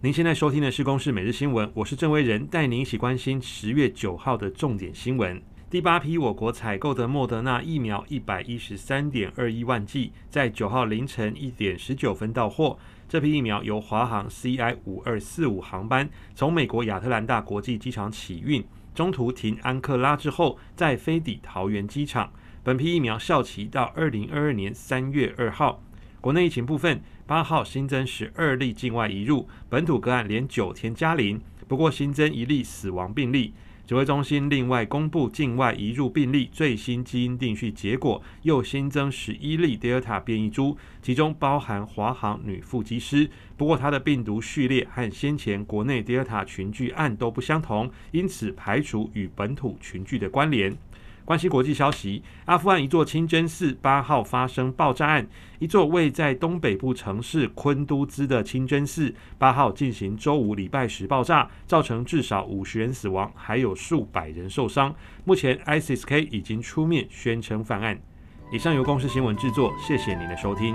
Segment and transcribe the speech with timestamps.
[0.00, 5.42] 您现在收听的是《公视每日新闻》，我是郑威仁，带您一起关心十月九号的重点新闻。
[5.68, 12.78] 第八批我国采购的莫德纳疫苗一百一十三点二一万剂，在九号凌晨一点十九分到货。
[13.08, 22.32] 这批疫苗由华航 CI 五二四五航班从美国亚特兰大国际机场起运，中途停安克拉之后，再飞抵桃园机场。
[22.62, 25.82] 本批疫苗效期到二零二二年三月二号。
[26.20, 33.54] 国内疫情部分，八号新增十二例境外移入，本土个案连九天加零，不过新增一例死亡病例。
[33.86, 43.30] 指挥中心另外公布境外移入病例最新基因定序结果，又新增十一例 Delta 变异株，其中包含华航女副机师。
[43.56, 50.76] 不过她的病毒序列和先前国内 Delta 群聚案都不相同，因此排除与本土群聚的关联。
[51.28, 64.94] 关心国际消息，阿富汗一座清真寺八号发生爆炸案，一座位在东北部城市昆都兹的清真寺八号进行周五礼拜时爆炸，造成至少五十人死亡，还有数百人受伤。
[65.26, 68.00] 目前 ISIS-K 已经出面宣称犯案。
[68.50, 70.74] 以上由公司新闻制作，谢谢您的收听。